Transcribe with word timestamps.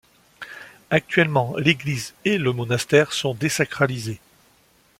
Actuellement, 0.89 1.55
l'église 1.57 2.15
et 2.25 2.39
le 2.39 2.53
monastère 2.53 3.13
sont 3.13 3.35
désacralisés. 3.35 4.19